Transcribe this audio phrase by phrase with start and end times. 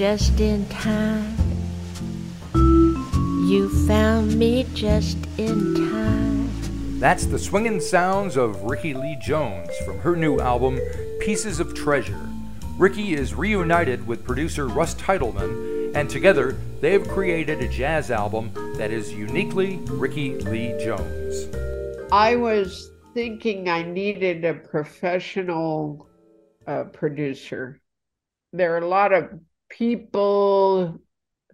[0.00, 1.36] just in time.
[2.54, 6.98] You found me just in time.
[6.98, 10.80] That's the swinging sounds of Rickie Lee Jones from her new album,
[11.20, 12.26] Pieces of Treasure.
[12.78, 18.52] Rickie is reunited with producer Russ Titelman, and together they have created a jazz album
[18.78, 21.54] that is uniquely Rickie Lee Jones.
[22.10, 26.08] I was thinking I needed a professional
[26.66, 27.78] uh, producer.
[28.54, 29.38] There are a lot of
[29.70, 31.00] people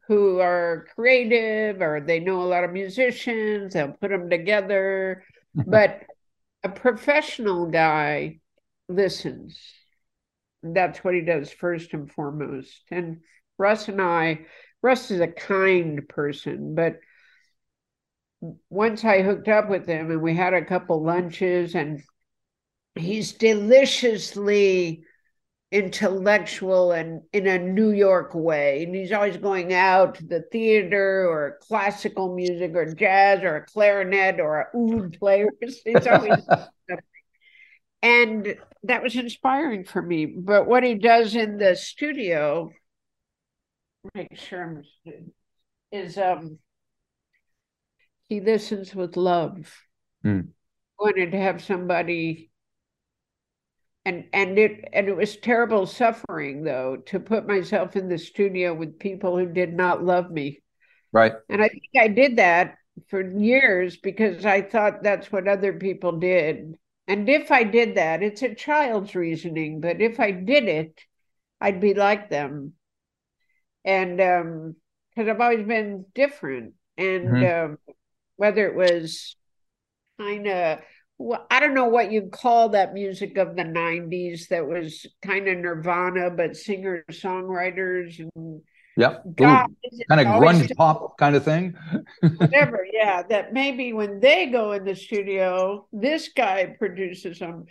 [0.09, 5.25] who are creative or they know a lot of musicians, they'll put them together.
[5.55, 6.03] but
[6.63, 8.41] a professional guy
[8.89, 9.59] listens.
[10.63, 12.83] That's what he does first and foremost.
[12.91, 13.21] And
[13.59, 14.47] Russ and I,
[14.83, 17.01] Russ is a kind person, but
[18.69, 22.03] once I hooked up with him and we had a couple lunches and
[22.95, 25.05] he's deliciously
[25.73, 28.85] intellectual and in a New York way.
[28.85, 33.67] And he's always going out to the theater or classical music or jazz or a
[33.67, 35.49] clarinet or a oud player.
[35.61, 36.47] He's always
[38.03, 40.27] and that was inspiring for me.
[40.27, 42.71] But what he does in the studio,
[44.15, 45.25] make sure I'm
[45.91, 46.59] is um
[48.29, 49.73] he listens with love.
[50.25, 50.49] Mm.
[50.99, 52.51] Wanted to have somebody
[54.07, 58.73] and and it and it was terrible suffering though to put myself in the studio
[58.73, 60.63] with people who did not love me.
[61.13, 61.33] Right.
[61.51, 62.77] And i think i did that
[63.09, 66.77] for years because i thought that's what other people did.
[67.09, 71.01] And if i did that it's a child's reasoning but if i did it
[71.61, 72.75] i'd be like them.
[73.85, 74.77] And um
[75.11, 76.75] because i've always been different.
[76.97, 77.73] And mm-hmm.
[77.73, 77.79] um,
[78.37, 79.37] whether it was
[80.19, 80.79] kind of
[81.19, 85.49] well, I don't know what you'd call that music of the 90s that was kind
[85.49, 88.61] of Nirvana, but singer songwriters and
[88.99, 89.69] yeah, kind
[90.11, 91.75] of grunge pop kind of thing.
[92.21, 93.23] whatever, yeah.
[93.23, 97.67] That maybe when they go in the studio, this guy produces them.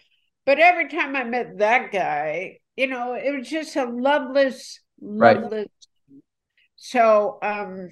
[0.45, 5.51] But every time I met that guy, you know, it was just a loveless, loveless.
[5.51, 6.21] Right.
[6.75, 7.89] So, um,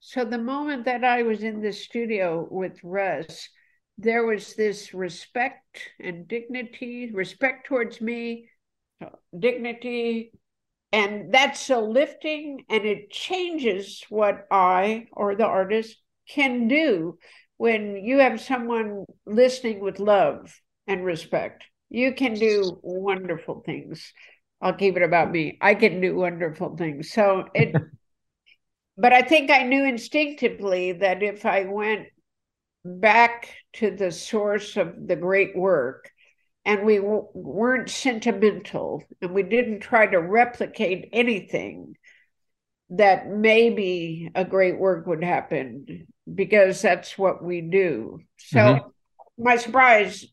[0.00, 3.48] so the moment that I was in the studio with Russ,
[3.98, 8.48] there was this respect and dignity, respect towards me,
[9.38, 10.32] dignity,
[10.92, 15.96] and that's so lifting and it changes what I or the artist
[16.28, 17.18] can do
[17.56, 20.56] when you have someone listening with love
[20.86, 21.64] and respect.
[21.90, 24.12] You can do wonderful things.
[24.60, 25.58] I'll keep it about me.
[25.60, 27.10] I can do wonderful things.
[27.10, 27.74] So it
[28.96, 32.06] but I think I knew instinctively that if I went
[32.84, 36.10] back to the source of the great work
[36.64, 41.96] and we w- weren't sentimental and we didn't try to replicate anything
[42.90, 48.20] that maybe a great work would happen because that's what we do.
[48.38, 49.42] So mm-hmm.
[49.42, 50.26] my surprise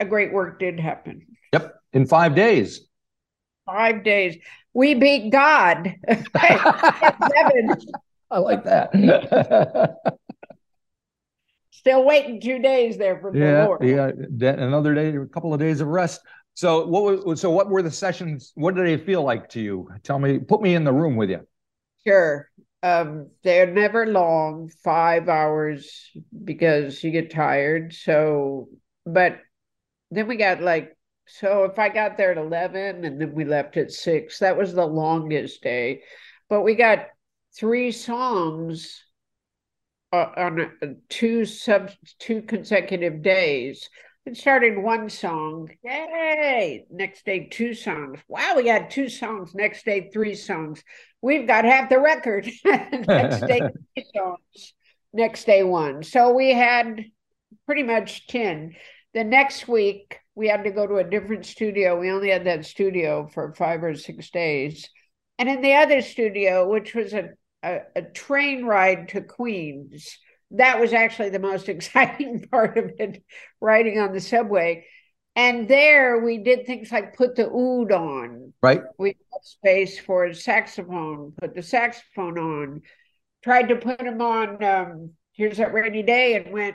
[0.00, 1.26] a great work did happen.
[1.52, 2.86] Yep in five days.
[3.66, 4.36] Five days.
[4.72, 5.94] We beat god.
[8.30, 8.90] I like that
[11.78, 13.84] still waiting two days there for yeah, the Lord.
[14.40, 16.20] Yeah, another day, a couple of days of rest.
[16.54, 18.52] So what was so what were the sessions?
[18.56, 19.88] What did they feel like to you?
[20.02, 21.46] Tell me, put me in the room with you.
[22.04, 22.50] Sure.
[22.82, 26.10] Um, they're never long, five hours
[26.44, 27.94] because you get tired.
[27.94, 28.68] So,
[29.06, 29.38] but
[30.10, 30.96] then we got like,
[31.26, 34.74] so if I got there at 11 and then we left at six, that was
[34.74, 36.02] the longest day.
[36.48, 37.06] But we got
[37.56, 39.02] three songs
[40.10, 43.90] Uh, on uh, two sub two consecutive days.
[44.24, 46.86] and started one song, yay!
[46.90, 48.18] Next day, two songs.
[48.26, 49.54] Wow, we got two songs.
[49.54, 50.82] Next day, three songs.
[51.20, 52.48] We've got half the record.
[52.64, 53.60] Next day,
[53.94, 54.74] three songs.
[55.12, 56.02] Next day, one.
[56.02, 57.04] So we had
[57.66, 58.76] pretty much 10.
[59.12, 62.00] The next week, we had to go to a different studio.
[62.00, 64.88] We only had that studio for five or six days.
[65.38, 67.30] And in the other studio, which was a
[67.62, 70.18] a, a train ride to Queens.
[70.52, 73.22] That was actually the most exciting part of it,
[73.60, 74.86] riding on the subway.
[75.36, 78.52] And there we did things like put the oud on.
[78.60, 78.82] Right.
[78.98, 82.82] We had space for a saxophone, put the saxophone on,
[83.44, 86.74] tried to put them on um, Here's That Rainy Day and went,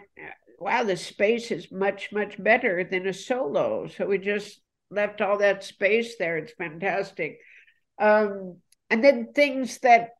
[0.57, 3.87] wow, the space is much, much better than a solo.
[3.87, 6.37] So we just left all that space there.
[6.37, 7.39] It's fantastic.
[7.99, 8.59] Um,
[8.89, 10.11] and then things that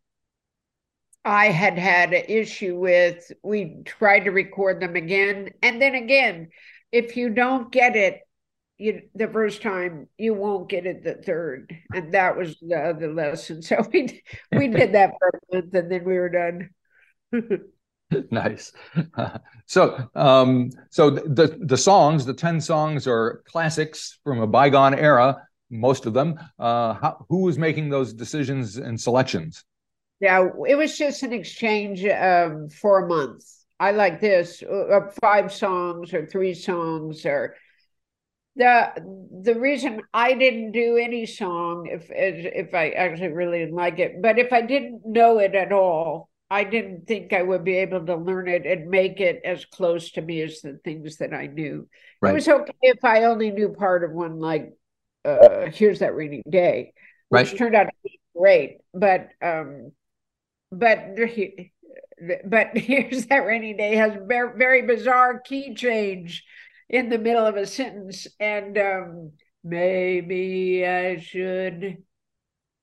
[1.26, 3.32] I had had an issue with.
[3.44, 5.52] We tried to record them again.
[5.62, 6.50] And then again,
[6.92, 8.22] if you don't get it,
[8.78, 11.74] you the first time you won't get it the third.
[11.94, 13.62] And that was the other lesson.
[13.62, 16.70] So we we did that for a month and then we were done.
[18.30, 18.72] Nice.
[19.66, 25.42] So um so the the songs the 10 songs are classics from a bygone era
[25.72, 26.40] most of them.
[26.60, 29.64] Uh how, who was making those decisions and selections
[30.24, 33.44] yeah it was just an exchange um for a month
[33.80, 37.56] i like this uh, five songs or three songs or
[38.56, 38.92] the
[39.42, 44.22] the reason I didn't do any song if if I actually really didn't like it,
[44.22, 48.06] but if I didn't know it at all, I didn't think I would be able
[48.06, 51.48] to learn it and make it as close to me as the things that I
[51.48, 51.88] knew.
[52.22, 52.30] Right.
[52.30, 54.74] It was okay if I only knew part of one, like
[55.26, 56.94] uh, "Here's That Rainy Day,"
[57.30, 57.58] which right.
[57.58, 58.78] turned out to be great.
[58.94, 59.94] But um,
[60.80, 61.18] but
[62.46, 66.44] but "Here's That Rainy Day" has very, very bizarre key change
[66.90, 69.32] in the middle of a sentence, and um,
[69.64, 71.98] maybe I should.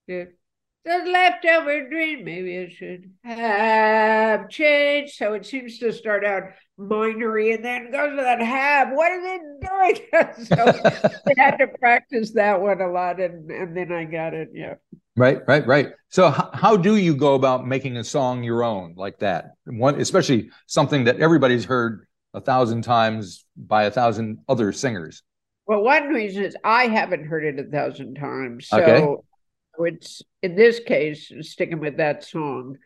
[0.06, 5.14] The leftover dream, maybe I should have changed.
[5.14, 6.44] So it seems to start out
[6.78, 8.88] minery and then goes to that have.
[8.92, 10.44] What is it doing?
[10.46, 10.90] so
[11.28, 14.48] I had to practice that one a lot, and and then I got it.
[14.54, 14.74] Yeah.
[15.20, 15.88] Right, right, right.
[16.08, 19.50] So h- how do you go about making a song your own like that?
[19.66, 25.22] One, especially something that everybody's heard a thousand times by a thousand other singers.
[25.66, 28.68] Well, one reason is I haven't heard it a thousand times.
[28.68, 29.92] So okay.
[29.92, 32.78] it's in this case, sticking with that song.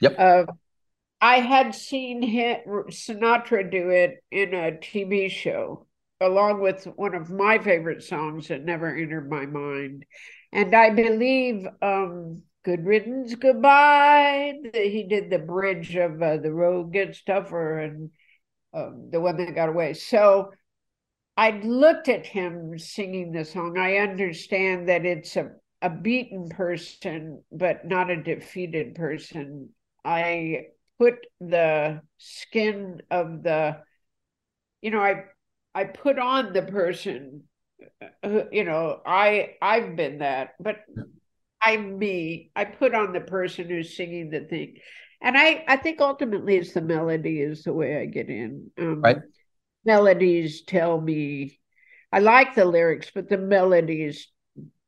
[0.00, 0.18] Yep.
[0.18, 0.44] Uh,
[1.20, 5.86] I had seen him, Sinatra do it in a TV show,
[6.22, 10.06] along with one of my favorite songs that never entered my mind.
[10.52, 14.54] And I believe um, Good Riddance, Goodbye.
[14.74, 18.10] He did the bridge of uh, The Road Gets Tougher and
[18.74, 19.94] um, the one that got away.
[19.94, 20.52] So
[21.36, 23.78] I looked at him singing the song.
[23.78, 29.70] I understand that it's a, a beaten person, but not a defeated person.
[30.04, 30.66] I
[30.98, 33.78] put the skin of the,
[34.82, 35.24] you know, I
[35.74, 37.44] I put on the person.
[38.22, 40.78] Uh, you know, I I've been that, but
[41.60, 42.50] I'm me.
[42.56, 44.78] I put on the person who's singing the thing
[45.22, 48.70] and I I think ultimately it's the melody is the way I get in.
[48.78, 49.18] Um, right.
[49.84, 51.58] Melodies tell me
[52.12, 54.28] I like the lyrics, but the melodies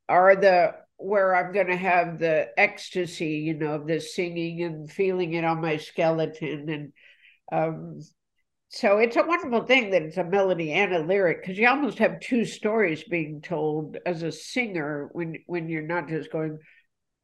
[0.07, 4.91] are the where I'm going to have the ecstasy, you know, of the singing and
[4.91, 6.93] feeling it on my skeleton, and
[7.51, 7.99] um,
[8.69, 11.99] so it's a wonderful thing that it's a melody and a lyric because you almost
[11.99, 16.59] have two stories being told as a singer when when you're not just going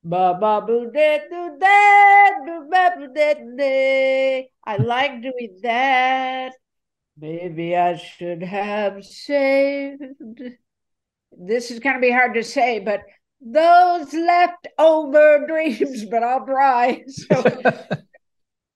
[0.03, 2.33] Ba ba boo de do that,
[2.71, 6.53] ba boo de I like doing that.
[7.17, 10.01] Maybe I should have saved.
[11.37, 13.01] This is going to be hard to say, but
[13.39, 17.03] those leftover dreams, but I'll try.
[17.07, 17.43] So,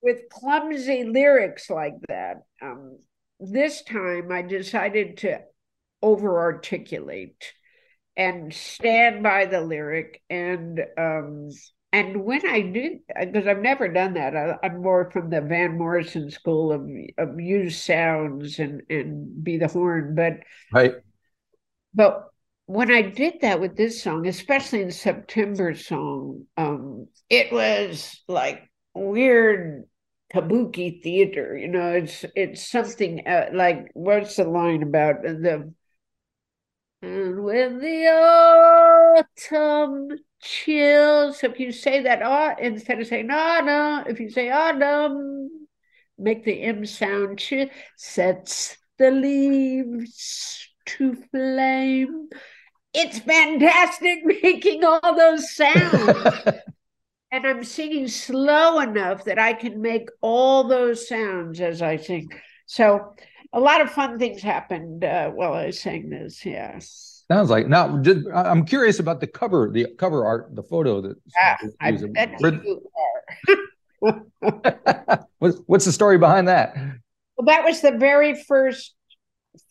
[0.06, 3.00] with clumsy lyrics like that, um,
[3.40, 5.40] this time I decided to
[6.02, 7.52] over articulate
[8.16, 11.50] and stand by the lyric and um
[11.92, 15.78] and when I did, because I've never done that, I, am more from the Van
[15.78, 16.82] Morrison school of,
[17.18, 20.14] of use sounds and and be the horn.
[20.14, 20.40] But
[20.72, 20.96] right,
[21.94, 22.26] but
[22.66, 28.70] when I did that with this song, especially in September song, um, it was like
[28.94, 29.86] weird
[30.34, 31.58] kabuki theater.
[31.58, 35.74] You know, it's it's something uh, like what's the line about the
[37.06, 38.08] and when the
[39.50, 45.68] autumn chills, if you say that uh, instead of saying autumn, if you say autumn,
[46.18, 52.30] make the M sound chill, sets the leaves to flame.
[52.94, 56.40] It's fantastic making all those sounds.
[57.36, 62.30] and I'm singing slow enough that I can make all those sounds as I sing.
[62.66, 63.14] So
[63.52, 66.46] a lot of fun things happened uh, while I was saying this.
[66.46, 67.24] Yes.
[67.30, 67.98] Sounds like now.
[67.98, 71.18] Just, I'm curious about the cover, the cover art, the photo that.
[71.38, 72.82] Ah, I bet you
[74.02, 74.26] are.
[75.40, 76.76] what's the story behind that?
[76.76, 78.94] Well, that was the very first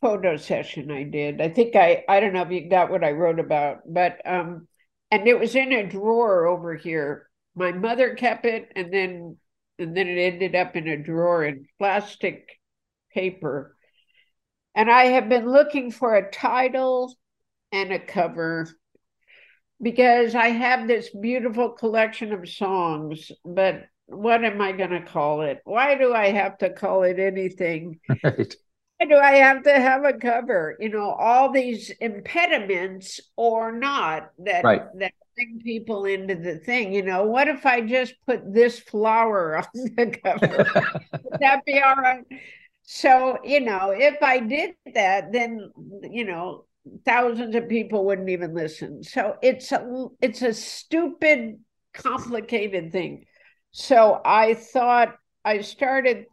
[0.00, 1.40] photo session I did.
[1.40, 4.66] I think I I don't know if you got what I wrote about, but um,
[5.12, 7.28] and it was in a drawer over here.
[7.54, 9.36] My mother kept it, and then
[9.78, 12.60] and then it ended up in a drawer in plastic
[13.12, 13.76] paper.
[14.74, 17.16] And I have been looking for a title
[17.72, 18.68] and a cover
[19.82, 25.42] because I have this beautiful collection of songs, but what am I going to call
[25.42, 25.60] it?
[25.64, 28.00] Why do I have to call it anything?
[28.22, 28.56] Right.
[28.98, 30.76] Why do I have to have a cover?
[30.80, 34.82] You know, all these impediments or not that Right.
[34.98, 36.92] that bring people into the thing.
[36.92, 39.64] You know, what if I just put this flower on
[39.96, 40.90] the cover?
[41.12, 42.24] Would that be all right?
[42.82, 45.70] So, you know, if I did that, then
[46.02, 46.66] you know,
[47.04, 49.02] thousands of people wouldn't even listen.
[49.02, 51.60] So it's a it's a stupid,
[51.94, 53.24] complicated thing.
[53.70, 56.26] So I thought I started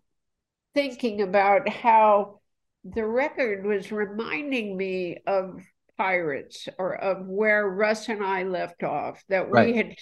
[0.73, 2.39] thinking about how
[2.83, 5.61] the record was reminding me of
[6.01, 9.75] pirates or of where Russ and I left off, that we Right.
[9.75, 9.95] had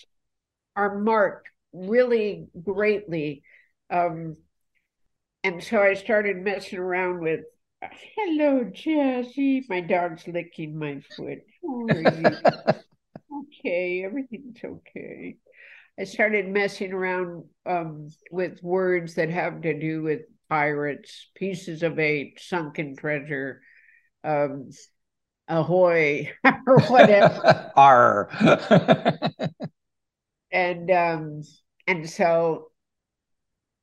[0.76, 3.44] our mark really greatly.
[3.90, 4.38] Um,
[5.44, 7.42] and so I started messing around with,
[8.16, 9.64] hello, Jazzy.
[9.70, 11.40] My dog's licking my foot.
[11.68, 12.02] Are
[13.40, 15.36] okay, everything's okay.
[16.00, 22.00] I started messing around um, with words that have to do with pirates, pieces of
[22.00, 23.62] eight, sunken treasure,
[24.24, 24.70] um,
[25.50, 26.32] ahoy,
[26.68, 27.72] or whatever.
[27.76, 28.30] R.
[30.52, 31.42] and um,
[31.88, 32.72] and so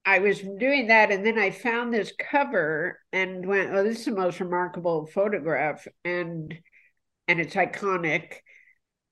[0.04, 4.04] I was doing that, and then I found this cover and went, "Oh, this is
[4.06, 6.56] the most remarkable photograph," and
[7.28, 8.34] and it's iconic.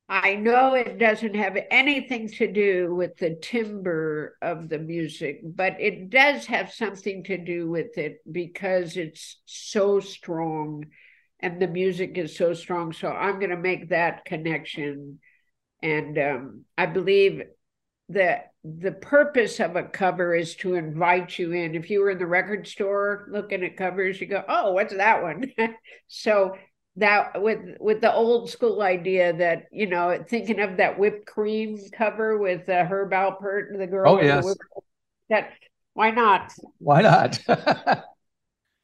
[0.09, 5.81] I know it doesn't have anything to do with the timbre of the music, but
[5.81, 10.85] it does have something to do with it because it's so strong
[11.45, 12.93] and the music is so strong.
[12.93, 15.21] So I'm going to make that connection.
[15.83, 17.43] And um, I believe
[18.09, 21.75] that the purpose of a cover is to invite you in.
[21.75, 25.23] If you were in the record store looking at covers, you go, "Oh, what's that
[25.23, 25.53] one?"
[26.09, 26.57] so
[26.97, 31.79] that with with the old school idea that you know thinking of that whipped cream
[31.93, 34.15] cover with uh, Herb Alpert and the girl.
[34.15, 34.55] Oh, yes.
[35.29, 35.51] that
[35.93, 36.55] why not?
[36.79, 37.39] Why not?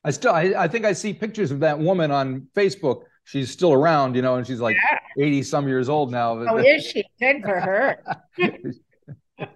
[0.05, 3.03] I still, I, I think I see pictures of that woman on Facebook.
[3.25, 4.77] She's still around, you know, and she's like
[5.19, 6.33] 80 some years old now.
[6.33, 8.03] Oh, is she good for her?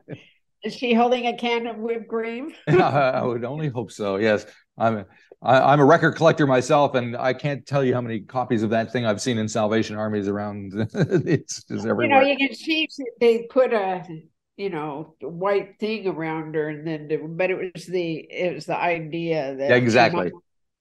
[0.62, 2.52] is she holding a can of whipped cream?
[2.68, 4.16] I would only hope so.
[4.16, 4.46] Yes,
[4.78, 5.06] I'm.
[5.42, 8.70] I, I'm a record collector myself, and I can't tell you how many copies of
[8.70, 10.72] that thing I've seen in Salvation Armies around.
[10.94, 12.88] it's just You know, you can see
[13.20, 14.02] they put a
[14.56, 18.66] you know white thing around her, and then the- but it was the it was
[18.66, 20.30] the idea that Yeah, exactly.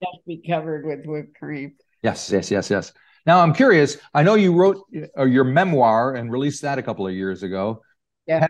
[0.01, 1.75] just be covered with whipped cream.
[2.01, 2.93] Yes, yes, yes, yes.
[3.25, 3.97] Now I'm curious.
[4.13, 4.85] I know you wrote
[5.17, 7.81] uh, your memoir and released that a couple of years ago.
[8.27, 8.47] Yeah.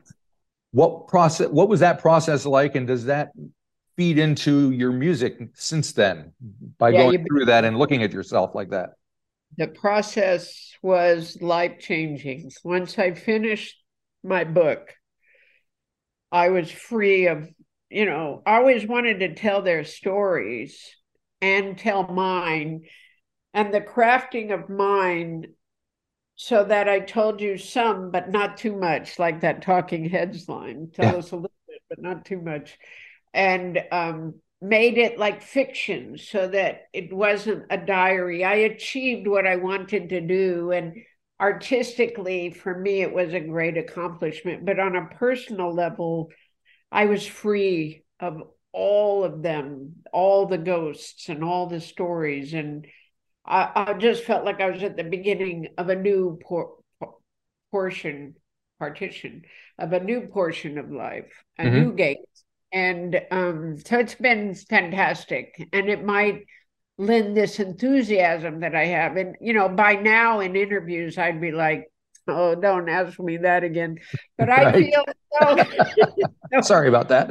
[0.72, 1.50] What process?
[1.50, 3.32] What was that process like, and does that
[3.96, 6.34] feed into your music since then
[6.80, 8.92] by Yeah, going through that and looking at yourself like that?
[9.58, 12.52] the process was life changing.
[12.64, 13.82] Once I finished
[14.24, 14.94] my book,
[16.34, 17.48] I was free of,
[17.90, 20.78] you know, I always wanted to tell their stories
[21.42, 22.82] and tell mine
[23.54, 25.54] and the crafting of mine
[26.36, 30.90] so that I told you some, but not too much, like that Talking Heads line.
[30.94, 31.20] Tell Yeah.
[31.20, 32.78] us a little bit, but not too much.
[33.34, 38.44] And um, made it like fiction so that it wasn't a diary.
[38.44, 40.72] I achieved what I wanted to do.
[40.72, 40.96] And
[41.40, 44.66] artistically, for me, it was a great accomplishment.
[44.66, 46.30] But on a personal level,
[46.92, 52.54] I was free of all of them, all the ghosts and all the stories.
[52.54, 52.88] And
[53.46, 57.18] I, I just felt like I was at the beginning of a new por- por-
[57.72, 58.36] portion,
[58.80, 59.44] partition
[59.78, 61.72] of a new portion of life, a Mhm.
[61.74, 62.18] new gate.
[62.72, 65.70] And um, so it's been fantastic.
[65.74, 66.46] And it might
[66.98, 69.18] lend this enthusiasm that I have.
[69.18, 71.92] And, you know, by now in interviews, I'd be like,
[72.28, 73.98] oh, don't ask me that again.
[74.38, 74.76] But I Right.
[74.76, 75.58] feel so.
[76.62, 77.30] Sorry about that.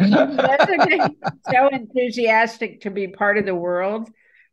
[1.51, 4.09] So enthusiastic to be part of the world.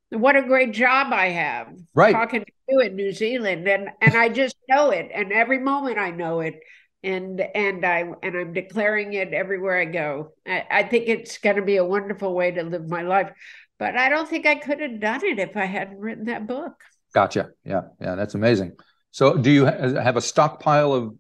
[0.10, 2.14] What a great job I have Right.
[2.14, 6.00] talking to you in New Zealand, and and I just know it, and every moment
[6.00, 6.60] I know it,
[7.04, 10.34] and and I and I'm declaring it everywhere I go.
[10.48, 13.32] I, I think it's going to be a wonderful way to live my life,
[13.80, 16.84] but I don't think I could have done it if I hadn't written that book.
[17.14, 17.52] Gotcha.
[17.64, 18.74] Yeah, yeah, that's amazing.
[19.12, 21.16] So, do you ha- uh, have a stockpile of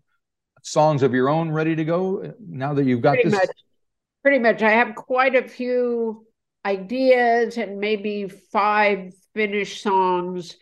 [0.63, 3.33] songs of your own ready to go uh, now that you've got Pretty this?
[3.33, 3.49] much,
[4.23, 4.61] pretty much.
[4.61, 6.25] I have quite a few
[6.65, 10.57] ideas and maybe five finished songs.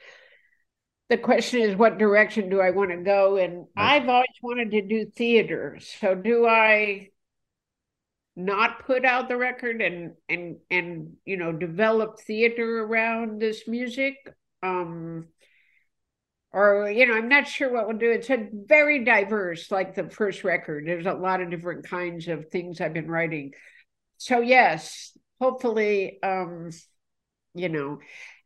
[1.10, 3.38] The question is, what direction do I want to go?
[3.38, 3.94] And Right.
[3.94, 5.80] I've always wanted to do theater.
[6.00, 7.10] So do I
[8.38, 14.15] not put out the record and and and you know develop theater around this music?
[14.62, 15.27] Um
[16.53, 18.12] or you know, I'm not sure what we'll do.
[18.12, 20.86] It's a very diverse, like the first record.
[20.88, 23.53] There's a lot of different kinds of things I've been writing.
[24.17, 26.70] So yes, hopefully um
[27.56, 28.00] you know.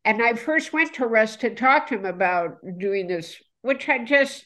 [0.05, 4.03] And I first went to Russ to talk to him about doing this, which I
[4.05, 4.45] just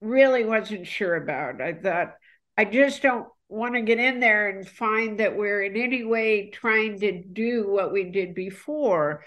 [0.00, 1.60] really wasn't sure about.
[1.60, 2.14] I thought,
[2.56, 6.50] I just don't want to get in there and find that we're in any way
[6.50, 9.24] trying to do what we did before.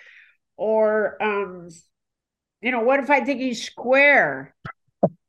[0.57, 1.69] Or, um,
[2.61, 4.53] you know, what if I think he's square?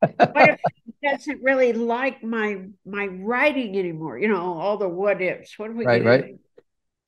[0.00, 4.18] what if he doesn't really like my my writing anymore?
[4.18, 5.58] You know, all the what ifs.
[5.58, 6.34] What if we right, right.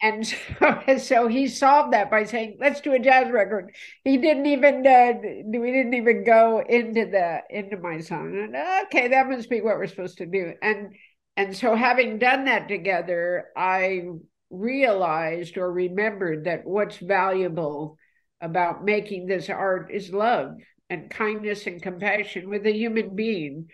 [0.01, 3.75] And so, so he solved that by saying, "Let's do a jazz record."
[4.05, 8.39] He didn't even uh, we didn't even go into the into my song.
[8.39, 10.55] And okay, that must be what we're supposed to do.
[10.61, 10.95] And
[11.37, 14.03] and so, having done that together, I
[14.51, 17.97] realized or remembered that what's valuable
[18.41, 20.57] about making this art is love
[20.91, 23.69] and kindness and compassion with a human being.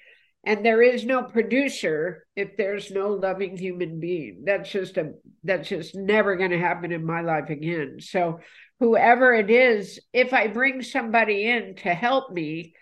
[0.45, 4.45] And there is no producer if there's no loving human being.
[4.45, 7.97] That's just a that's just never going to happen in my life again.
[7.99, 8.39] So
[8.79, 12.75] whoever it is, if I bring somebody in to help me,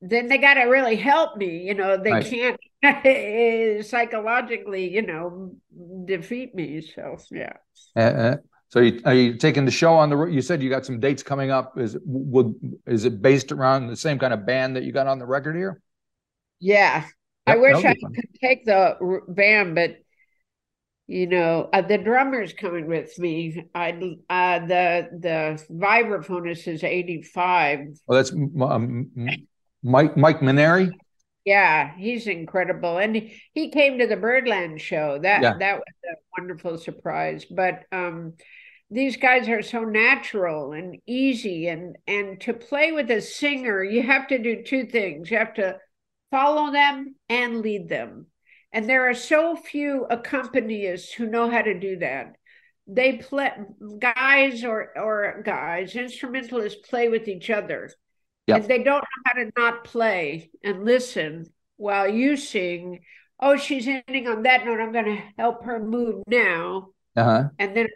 [0.00, 1.58] then they got to really help me.
[1.58, 2.26] You know, they right.
[2.26, 2.60] can't
[3.82, 5.52] psychologically, you know,
[6.04, 6.80] defeat me.
[6.80, 7.52] So yeah.
[7.94, 8.36] Uh, uh,
[8.68, 10.32] so you, are you taking the show on the road?
[10.32, 11.78] You said you got some dates coming up.
[11.78, 12.54] Is it would
[12.86, 15.56] is it based around the same kind of band that you got on the record
[15.56, 15.82] here?
[16.60, 17.10] Yeah, yep,
[17.46, 18.96] I wish I could take the
[19.28, 19.96] band, but
[21.06, 23.64] you know uh, the drummer's coming with me.
[23.74, 23.90] I
[24.30, 27.80] uh, the the vibraphonist is eighty five.
[28.06, 29.10] Well, that's um,
[29.82, 30.90] Mike Mike Mainieri.
[31.50, 35.18] Yeah, he's incredible, and he came to the Birdland show.
[35.18, 35.56] That yeah.
[35.58, 37.44] that was a wonderful surprise.
[37.44, 38.34] But um,
[38.88, 44.00] these guys are so natural and easy, and and to play with a singer, you
[44.04, 45.28] have to do two things.
[45.28, 45.78] You have to
[46.30, 48.26] follow them and lead them,
[48.70, 52.36] and there are so few accompanists who know how to do that.
[52.86, 53.50] They play
[53.98, 57.90] guys or or guys instrumentalists play with each other
[58.50, 58.60] Yep.
[58.60, 63.00] And they don't know how to not play and listen while you sing.
[63.38, 64.80] Oh, she's ending on that note.
[64.80, 66.88] I'm going to help her move now.
[67.16, 67.48] Uh-huh.
[67.58, 67.88] And then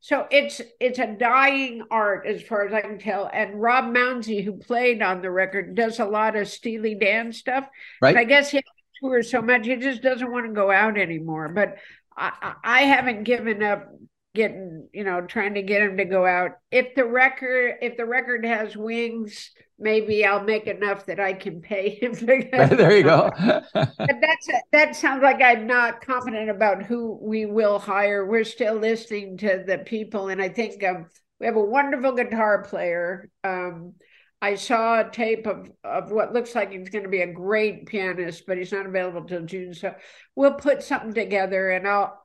[0.00, 3.28] so it's it's a dying art as far as I can tell.
[3.32, 7.64] And Rob Mounsey, who played on the record, does a lot of Steely Dan stuff.
[8.00, 8.14] Right.
[8.14, 8.62] But I guess he
[9.00, 11.50] tours so much he just doesn't want to go out anymore.
[11.50, 11.76] But
[12.16, 13.88] I, I haven't given up
[14.34, 18.06] getting you know trying to get him to go out if the record if the
[18.06, 23.30] record has wings maybe i'll make enough that i can pay him there you go.
[23.74, 28.26] But that's a, that sounds like i'm not confident about who we will hire.
[28.26, 31.06] We're still listening to the people and i think um,
[31.38, 33.30] we have a wonderful guitar player.
[33.42, 33.94] Um,
[34.42, 37.86] I saw a tape of, of what looks like he's going to be a great
[37.86, 39.74] pianist, but he's not available till June.
[39.74, 39.94] So
[40.34, 42.20] we'll put something together and I'll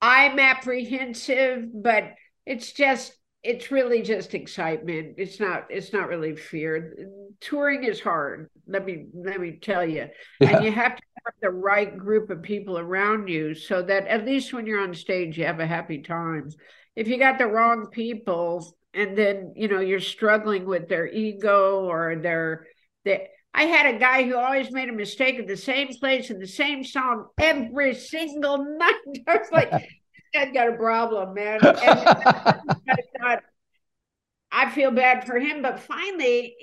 [0.00, 2.14] I'm apprehensive, but
[2.46, 5.14] it's just it's really just excitement.
[5.16, 6.96] It's not it's not really fear.
[7.40, 8.50] Touring is hard.
[8.66, 10.08] Let me let me tell you.
[10.40, 10.56] Yeah.
[10.56, 14.26] And you have to have the right group of people around you so that at
[14.26, 16.50] least when you're on stage you have a happy time.
[16.96, 21.84] If you got the wrong people and then you know you're struggling with their ego
[21.84, 22.66] or their
[23.04, 26.38] their I had a guy who always made a mistake at the same place in
[26.38, 28.94] the same song every single night.
[29.26, 29.70] I was like,
[30.34, 31.60] that got a problem, man.
[31.64, 31.74] And
[34.58, 36.56] I feel bad for him, but finally,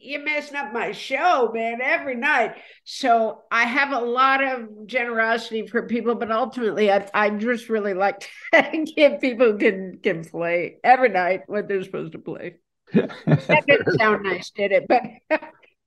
[0.00, 2.54] you're messing up my show, man, every night.
[2.84, 7.94] So I have a lot of generosity for people, but ultimately, I, I just really
[7.94, 12.58] like to give people who can can play every night what they're supposed to play.
[12.94, 14.86] that didn't sound nice, did it?
[14.88, 15.02] But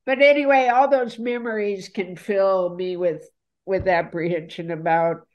[0.05, 3.23] but anyway, all those memories can fill me with
[3.65, 5.25] with apprehension about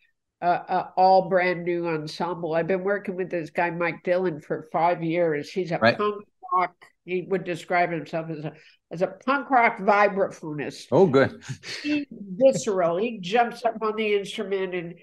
[0.42, 2.54] uh, uh, all brand new ensemble.
[2.54, 5.50] I've been working with this guy Mike Dillon for five years.
[5.50, 5.96] He's a right.
[5.96, 6.74] punk rock.
[7.04, 8.52] He would describe himself as a
[8.90, 10.86] as a punk rock vibraphonist.
[10.90, 11.42] Oh, good.
[11.82, 12.96] He's visceral.
[12.96, 14.94] He jumps up on the instrument and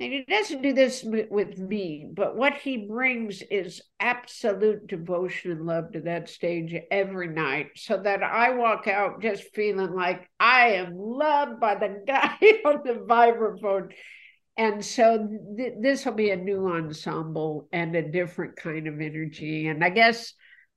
[0.00, 5.66] and he doesn't do this with me, but what he brings is absolute devotion and
[5.66, 10.74] love to that stage every night, so that I walk out just feeling like I
[10.74, 13.90] am loved by the guy on the vibraphone.
[14.58, 19.68] And so th- this will be a new ensemble and a different kind of energy.
[19.68, 20.34] And I guess,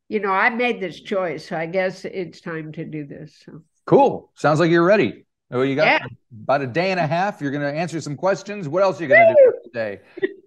[0.07, 3.41] you know, I made this choice, so I guess it's time to do this.
[3.43, 3.63] So.
[3.87, 4.31] Cool.
[4.35, 5.25] Sounds like you're ready.
[5.49, 6.05] Oh, you got yeah.
[6.43, 7.41] about a day and a half.
[7.41, 8.69] You're going to answer some questions.
[8.69, 9.99] What else are you going to do today?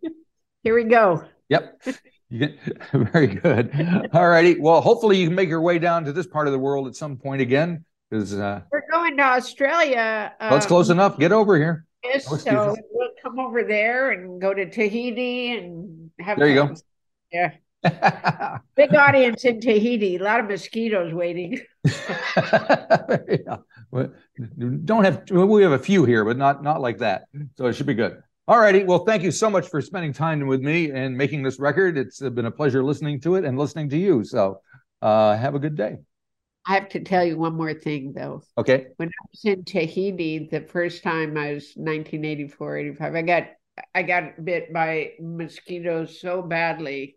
[0.62, 1.24] Here we go.
[1.48, 1.82] Yep.
[2.92, 4.08] Very good.
[4.12, 4.60] All righty.
[4.60, 6.94] Well, hopefully you can make your way down to this part of the world at
[6.94, 7.84] some point again.
[8.08, 10.32] Because uh, we're going to Australia.
[10.38, 11.18] Um, well, close enough.
[11.18, 11.84] Get over here.
[12.04, 12.76] Yes, oh, so
[13.24, 16.38] come over there and go to Tahiti and have.
[16.38, 16.74] There you go.
[17.32, 17.52] Yeah.
[18.76, 20.16] Big audience in Tahiti.
[20.16, 21.60] A lot of mosquitoes waiting.
[21.84, 23.56] yeah.
[23.90, 24.12] Well,
[24.84, 27.24] don't have we have a few here, but not not like that.
[27.56, 28.22] So it should be good.
[28.46, 28.84] All righty.
[28.84, 31.96] Well, thank you so much for spending time with me and making this record.
[31.96, 34.22] It's been a pleasure listening to it and listening to you.
[34.24, 34.60] So
[35.00, 35.96] uh, have a good day.
[36.66, 38.42] I have to tell you one more thing, though.
[38.56, 38.86] Okay.
[38.96, 43.44] When I was in Tahiti, the first time I was 1984, 85, I got
[43.94, 47.16] I got bit by mosquitoes so badly.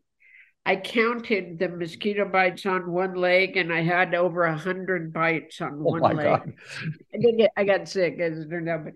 [0.65, 5.62] I counted the mosquito bites on one leg, and I had over a hundred bites
[5.62, 6.25] on Oh one my leg.
[6.25, 6.53] God.
[7.13, 8.93] I did get, I got sick as it turned out, but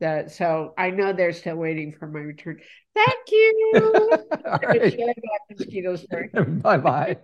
[0.00, 2.58] that so I know they're still waiting for my return.
[2.94, 3.72] Thank you.
[4.46, 4.92] All right.
[4.92, 6.30] Share that mosquito story.
[6.34, 7.16] Bye bye.